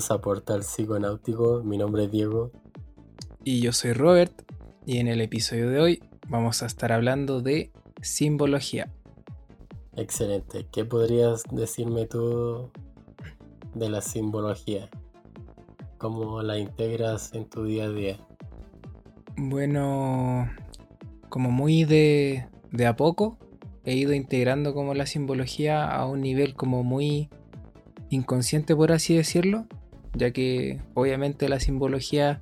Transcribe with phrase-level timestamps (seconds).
[0.00, 1.62] bienvenidos a Portal Psiconáutico.
[1.62, 2.50] Mi nombre es Diego.
[3.44, 4.32] Y yo soy Robert.
[4.86, 7.70] Y en el episodio de hoy vamos a estar hablando de
[8.00, 8.90] simbología.
[9.96, 10.66] Excelente.
[10.72, 12.70] ¿Qué podrías decirme tú
[13.74, 14.88] de la simbología?
[15.98, 18.26] ¿Cómo la integras en tu día a día?
[19.36, 20.48] Bueno,
[21.28, 23.38] como muy de, de a poco,
[23.84, 27.28] he ido integrando como la simbología a un nivel como muy
[28.08, 29.66] inconsciente, por así decirlo,
[30.14, 32.40] ya que obviamente la simbología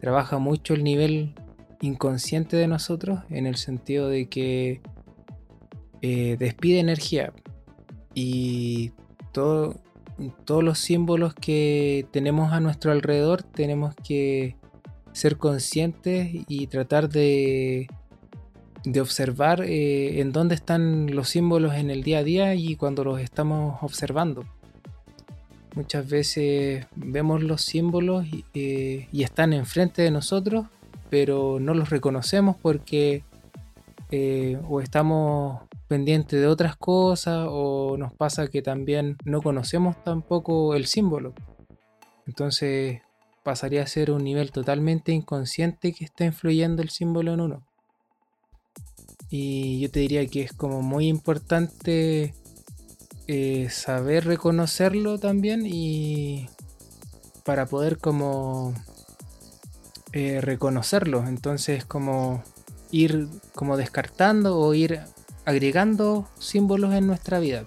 [0.00, 1.34] trabaja mucho el nivel
[1.80, 4.80] inconsciente de nosotros en el sentido de que
[6.02, 7.32] eh, despide energía
[8.14, 8.92] y
[9.32, 9.76] todo,
[10.44, 14.56] todos los símbolos que tenemos a nuestro alrededor tenemos que
[15.12, 17.88] ser conscientes y tratar de,
[18.84, 23.04] de observar eh, en dónde están los símbolos en el día a día y cuando
[23.04, 24.44] los estamos observando.
[25.78, 30.66] Muchas veces vemos los símbolos eh, y, están enfrente de nosotros,
[31.08, 33.22] pero no los reconocemos porque
[34.10, 40.74] eh, o estamos pendientes de otras cosas o nos pasa que también no conocemos tampoco
[40.74, 41.32] el símbolo.
[42.26, 43.02] Entonces
[43.44, 47.62] pasaría a ser un nivel totalmente inconsciente que está influyendo el símbolo en uno.
[49.30, 52.34] Y yo te diría que es como muy importante
[53.28, 56.48] eh, saber reconocerlo también y
[57.44, 58.74] para poder como
[60.12, 61.26] eh, reconocerlo.
[61.28, 62.42] Entonces como
[62.90, 65.00] ir como descartando o ir
[65.44, 67.64] agregando símbolos en nuestra vida.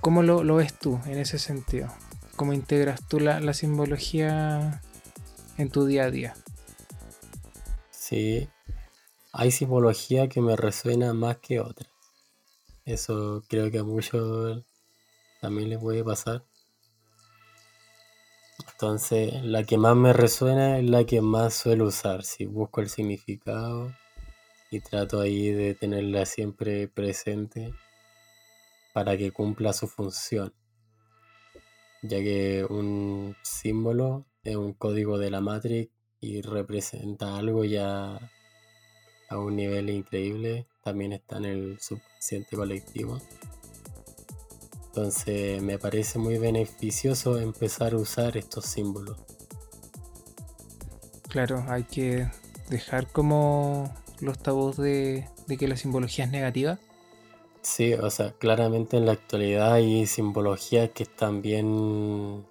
[0.00, 1.88] ¿Cómo lo, ves tú en ese sentido?
[2.36, 4.80] ¿Cómo integras tú la, la simbología
[5.58, 6.34] en tu día a día?
[7.90, 8.48] Sí,
[9.32, 11.88] hay simbología que me resuena más que otra.
[12.86, 14.64] Eso creo que a muchos
[15.40, 16.44] también les puede pasar.
[18.72, 22.22] Entonces, la que más me resuena es la que más suelo usar.
[22.22, 23.92] Si busco el significado
[24.70, 27.74] y trato ahí de tenerla siempre presente
[28.92, 30.54] para que cumpla su función.
[32.02, 38.30] Ya que un símbolo es un código de la Matrix y representa algo ya
[39.28, 43.18] a un nivel increíble también está en el subconsciente colectivo.
[44.86, 49.18] Entonces me parece muy beneficioso empezar a usar estos símbolos.
[51.28, 52.30] Claro, hay que
[52.70, 56.78] dejar como los tabús de, que la simbología es negativa.
[57.62, 62.46] Sí, o sea, claramente en la actualidad hay simbologías que están bien,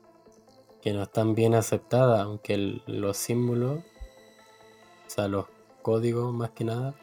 [0.81, 5.46] que no están bien aceptadas, aunque los símbolos, o sea, los
[5.81, 6.96] códigos más que nada,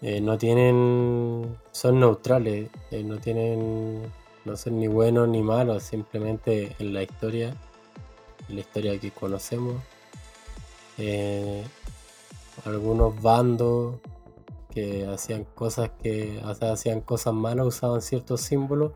[0.00, 4.02] eh, no tienen, son neutrales, eh, no tienen,
[4.44, 7.54] no son ni buenos ni malos, simplemente en la historia,
[8.48, 9.74] en la historia que conocemos,
[10.98, 11.64] eh,
[12.64, 13.96] algunos bandos
[14.70, 18.92] que hacían cosas que hacían cosas malas usaban ciertos símbolos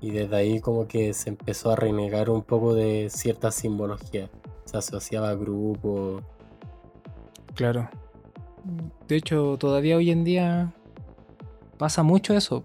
[0.00, 4.30] y desde ahí como que se empezó a renegar un poco de cierta simbología.
[4.66, 6.22] Se asociaba a grupos
[7.54, 7.88] claro
[9.08, 10.74] de hecho, todavía hoy en día
[11.78, 12.64] pasa mucho eso.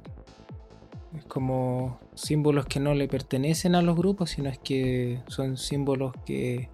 [1.17, 6.13] Es como símbolos que no le pertenecen a los grupos, sino es que son símbolos
[6.25, 6.69] que,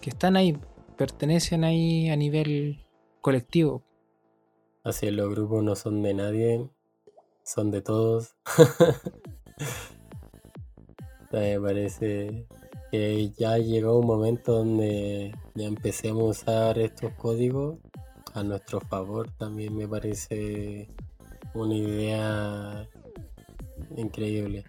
[0.00, 0.56] que están ahí,
[0.96, 2.84] pertenecen ahí a nivel
[3.20, 3.82] colectivo.
[4.84, 6.70] Así es, los grupos no son de nadie,
[7.42, 8.36] son de todos.
[11.32, 12.46] Me parece
[12.90, 17.78] que ya llegó un momento donde ya empecemos a usar estos códigos
[18.34, 20.88] a nuestro favor también me parece
[21.54, 22.88] una idea
[23.96, 24.64] increíble.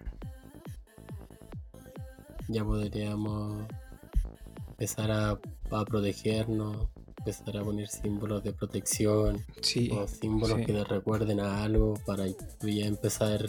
[2.48, 3.66] Ya podríamos
[4.68, 5.38] empezar a,
[5.84, 9.44] protegernos, empezar a poner símbolos de protección
[9.92, 13.46] o símbolos que te recuerden a algo para ya empezar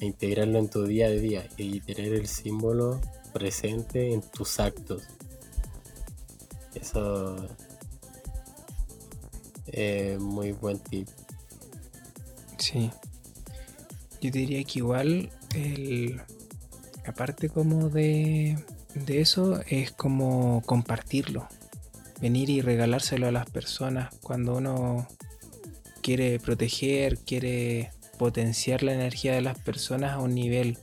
[0.00, 3.00] a integrarlo en tu día a día y tener el símbolo
[3.32, 5.02] presente en tus actos.
[6.74, 7.36] Eso
[9.66, 11.08] eh, muy buen tip.
[12.58, 12.90] Sí.
[14.20, 16.20] Yo diría que igual el
[17.06, 18.56] aparte como de,
[18.94, 21.46] de eso es como compartirlo.
[22.20, 25.06] Venir y regalárselo a las personas cuando uno
[26.00, 30.78] quiere proteger, quiere potenciar la energía de las personas a un nivel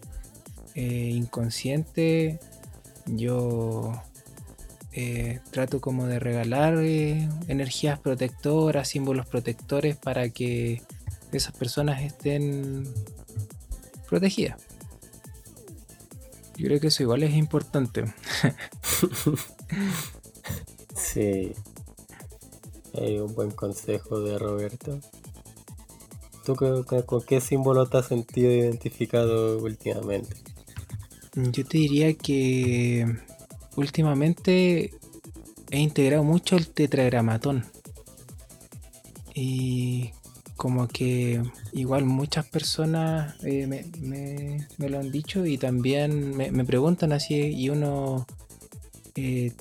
[0.75, 2.39] eh, inconsciente.
[3.05, 3.93] Yo
[4.93, 10.81] eh, trato como de regalar eh, energías protectoras, símbolos protectores para que
[11.31, 12.83] esas personas estén
[14.09, 14.61] protegidas.
[16.57, 18.03] Yo creo que eso igual es importante.
[20.95, 21.53] sí.
[22.93, 24.99] Hay un buen consejo de Roberto.
[26.45, 30.35] ¿Tú con, qué símbolo te has sentido identificado últimamente?
[31.35, 33.05] Yo te diría que
[33.75, 34.91] últimamente
[35.71, 37.65] he integrado mucho el tetragramatón.
[39.33, 40.11] Y
[40.61, 41.41] como que
[41.73, 43.65] igual muchas personas eh,
[43.99, 48.27] me, lo han dicho y también me, preguntan así y uno
[49.15, 49.53] eh,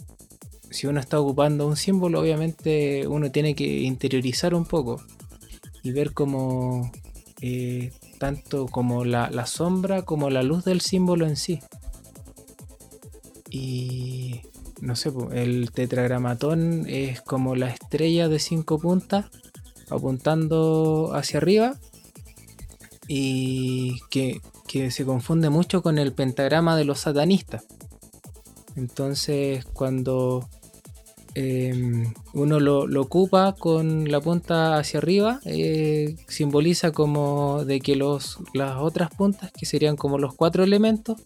[0.71, 5.03] si uno está ocupando un símbolo obviamente uno tiene que interiorizar un poco
[5.83, 6.93] y ver como
[7.41, 11.61] eh, tanto como la, sombra como la luz del símbolo en sí
[13.51, 14.43] y
[14.81, 19.27] no sé el tetragramatón es como la estrella de cinco puntas
[19.91, 21.77] apuntando hacia arriba
[23.09, 24.41] y que,
[24.91, 27.65] se confunde mucho con el pentagrama de los satanistas.
[28.77, 30.49] Entonces cuando
[31.35, 38.39] em, uno lo, ocupa con la punta hacia arriba, eh, simboliza como de que los,
[38.55, 41.21] las otras puntas, que serían como los cuatro elementos,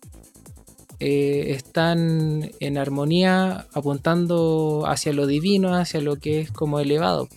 [1.06, 7.28] eh, están en armonía apuntando hacia lo divino, hacia lo que es como elevado.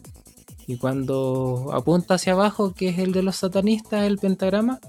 [0.67, 4.79] Y cuando apunta hacia abajo, que es el de los satanistas, el pentagrama,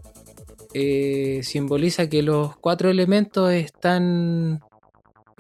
[0.75, 4.61] eh, simboliza que los cuatro elementos están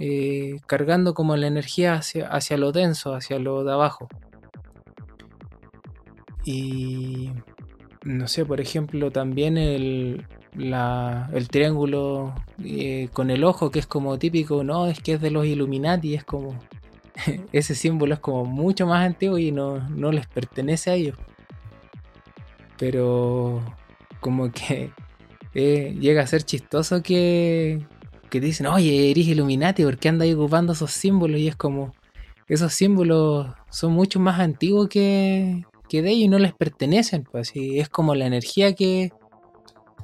[0.00, 4.08] eh, cargando como la energía hacia, hacia lo denso, hacia lo de abajo.
[6.44, 7.30] Y
[8.02, 10.26] no sé, por ejemplo, también el,
[10.58, 12.34] el triángulo
[12.64, 16.14] eh, con el ojo, que es como típico, no, es que es de los Illuminati,
[16.14, 16.58] es como
[17.52, 19.80] ese símbolo es como mucho más antiguo y no,
[20.12, 21.16] les pertenece a ellos.
[22.78, 23.62] Pero
[24.20, 24.90] como que
[25.54, 27.86] eh, llega a ser chistoso que,
[28.30, 31.40] que dicen, oye, eres Illuminati, ¿por qué andas ocupando esos símbolos?
[31.40, 31.94] Y es como,
[32.48, 37.24] esos símbolos son mucho más antiguos que, que de ellos y no les pertenecen.
[37.24, 39.12] Pues, y es como la energía que,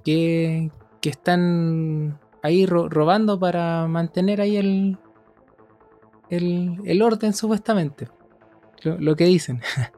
[0.04, 0.70] que,
[1.00, 4.98] que están ahí robando para mantener ahí el,
[6.28, 8.08] el, orden supuestamente.
[8.82, 9.62] Lo, que dicen.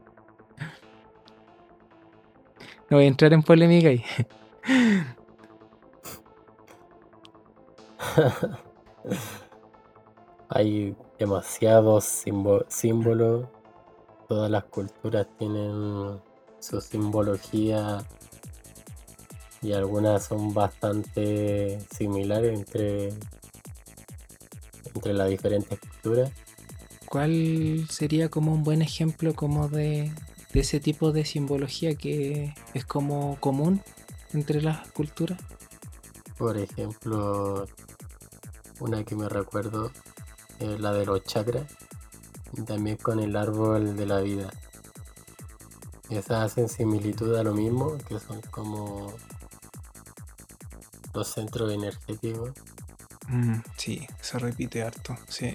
[2.89, 4.05] no voy a entrar en polémica ahí.
[10.49, 12.05] Hay demasiados
[12.69, 13.49] símbolos.
[14.29, 16.21] Todas las culturas tienen
[16.61, 17.99] su simbología
[19.67, 23.13] y algunas son bastante similares entre
[24.95, 26.31] entre las diferentes culturas.
[27.09, 30.11] ¿Cuál sería como un buen ejemplo como de,
[30.55, 33.83] ese tipo de simbología que es como común
[34.33, 35.39] entre las culturas?
[36.39, 37.67] Por ejemplo,
[38.81, 39.91] una que me recuerdo
[40.61, 41.67] es la de los chakras,
[42.57, 44.51] y también con el árbol de la vida.
[46.09, 49.13] Esas hacen similitud a lo mismo, que son como
[51.17, 52.53] los centros energéticos
[53.29, 55.53] Mm, sí, se repite harto, sí.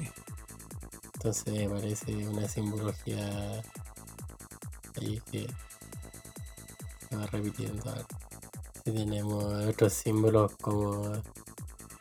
[1.14, 3.62] Entonces me parece una simbología
[5.00, 5.48] ahí que
[7.10, 7.94] se va repitiendo.
[8.84, 11.14] tenemos otros símbolos como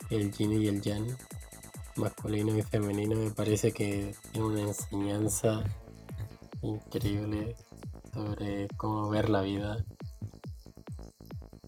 [0.08, 1.06] el yin y el yang,
[1.94, 5.62] masculino y femenino, me parece que tiene una enseñanza
[6.62, 7.54] increíble
[8.12, 9.84] sobre cómo ver la vida,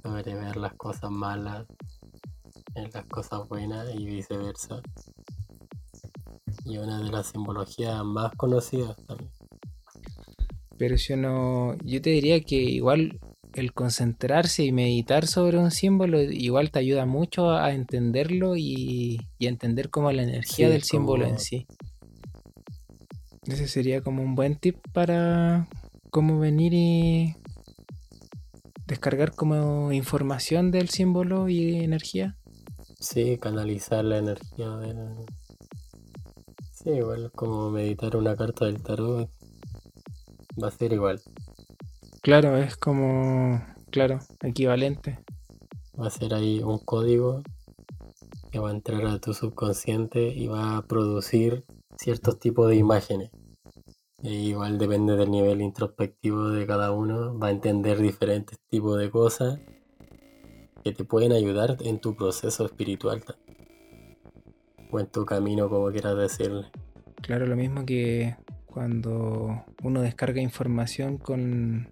[0.02, 1.66] sobre ver las cosas malas,
[2.74, 4.80] en las cosas buenas y viceversa.
[6.64, 9.30] Y una de las simbologías más conocidas también.
[10.78, 11.76] Pero yo no.
[11.84, 13.20] Yo te diría que igual
[13.54, 19.46] el concentrarse y meditar sobre un símbolo igual te ayuda mucho a entenderlo y, y
[19.46, 21.66] a entender como la energía del símbolo en sí.
[23.46, 25.68] Ese sería como un buen tip para
[26.10, 27.34] cómo venir y
[28.86, 32.36] descargar como información del símbolo y energía.
[33.02, 35.26] Sí, canalizar la energía del...
[36.70, 39.28] Sí, igual como meditar una carta del tarot
[40.62, 41.20] va a ser igual.
[42.22, 45.18] Claro, es como, claro, equivalente.
[46.00, 47.42] Va a ser ahí un código
[48.52, 51.64] que va a entrar a tu subconsciente y va a producir
[51.96, 53.32] ciertos tipos de imágenes.
[54.22, 59.10] E igual depende del nivel introspectivo de cada uno, va a entender diferentes tipos de
[59.10, 59.58] cosas
[60.82, 63.22] que te pueden ayudar en tu proceso espiritual
[64.90, 66.66] o en tu camino, como quieras decirle.
[67.22, 68.36] Claro, lo mismo que
[68.66, 71.88] cuando uno descarga información con,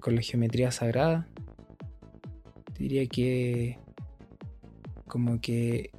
[0.00, 1.28] con la geometría sagrada,
[2.78, 3.78] diría que
[5.06, 5.90] como que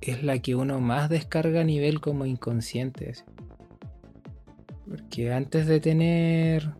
[0.00, 3.14] es la que uno más descarga a nivel como inconsciente.
[4.86, 6.74] Porque antes de tener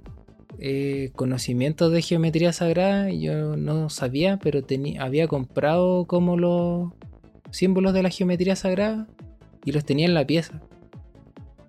[0.58, 4.60] eh, conocimientos de geometría sagrada, yo no sabía, pero
[5.00, 6.92] había comprado como los
[7.50, 9.06] símbolos de la geometría sagrada
[9.64, 10.60] y los tenía en la pieza.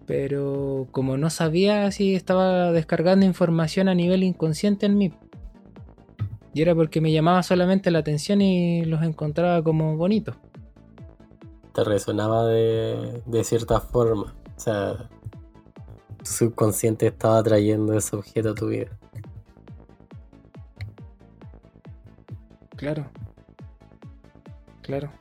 [0.06, 5.14] Pero como no sabía si estaba descargando información a nivel inconsciente en mí.
[6.54, 10.36] Y era porque me llamaba solamente la atención y los encontraba como bonitos.
[11.74, 14.34] Te resonaba de, de cierta forma.
[14.56, 15.10] O sea,
[16.26, 18.90] tu subconsciente estaba trayendo ese objeto a tu vida.
[22.76, 23.06] Claro.
[24.82, 25.12] Claro.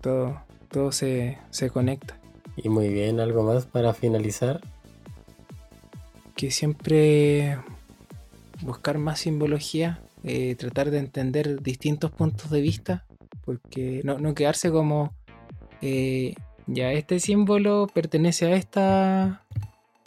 [0.00, 2.18] Todo, todo se, se conecta.
[2.56, 4.60] Y muy bien, ¿algo más para finalizar?
[6.34, 7.58] Que siempre
[8.62, 13.04] buscar más simbología, eh, tratar de entender distintos puntos de vista,
[13.44, 15.14] porque no, quedarse como,
[15.82, 16.34] eh,
[16.66, 19.44] ya este símbolo pertenece a esta,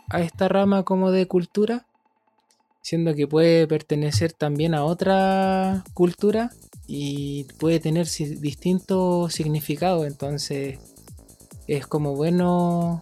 [0.09, 1.85] a esta rama como de cultura,
[2.81, 6.51] siendo que puede pertenecer también a otra cultura
[6.87, 10.79] y puede tener distintos significados, entonces
[11.67, 13.01] es como bueno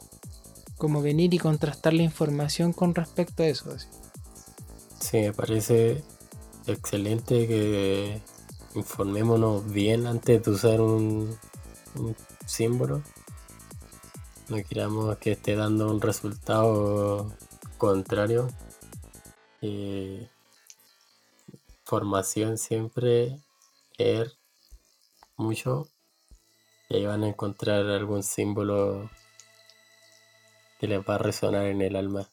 [0.77, 3.75] como venir y contrastar la información con respecto a eso.
[4.99, 6.03] Sí, me parece
[6.67, 8.21] excelente que
[8.75, 11.35] informémonos bien antes de usar un,
[12.45, 13.01] símbolo.
[14.49, 17.33] No queramos que esté dando un resultado
[17.77, 18.49] contrario.
[21.83, 23.39] formación siempre,
[23.97, 24.31] leer
[25.35, 25.89] mucho
[26.89, 29.09] y ahí van a encontrar algún símbolo
[30.79, 32.29] que les va a resonar en el alma.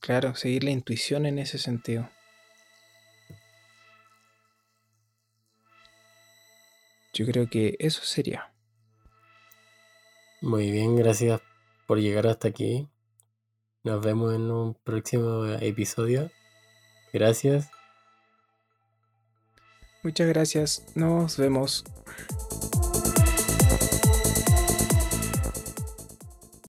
[0.00, 2.08] Claro, seguir la intuición en ese sentido.
[7.12, 8.52] Yo creo que eso sería.
[10.40, 11.40] Muy bien, gracias
[11.86, 12.88] por llegar hasta aquí.
[13.82, 16.30] Nos vemos en un próximo episodio.
[17.12, 17.70] Gracias.
[20.02, 20.84] Muchas gracias.
[20.94, 21.84] Nos vemos.